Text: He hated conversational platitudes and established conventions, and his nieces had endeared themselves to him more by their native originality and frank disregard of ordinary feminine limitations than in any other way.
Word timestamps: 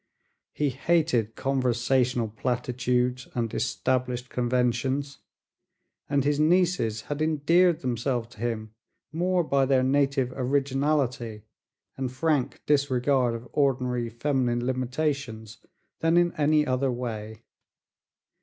He 0.51 0.71
hated 0.71 1.35
conversational 1.35 2.27
platitudes 2.27 3.27
and 3.35 3.53
established 3.53 4.31
conventions, 4.31 5.19
and 6.09 6.23
his 6.23 6.39
nieces 6.39 7.01
had 7.01 7.21
endeared 7.21 7.81
themselves 7.81 8.29
to 8.29 8.39
him 8.39 8.73
more 9.11 9.43
by 9.43 9.67
their 9.67 9.83
native 9.83 10.33
originality 10.35 11.43
and 11.97 12.11
frank 12.11 12.63
disregard 12.65 13.35
of 13.35 13.47
ordinary 13.53 14.09
feminine 14.09 14.65
limitations 14.65 15.59
than 15.99 16.17
in 16.17 16.33
any 16.33 16.65
other 16.65 16.91
way. 16.91 17.43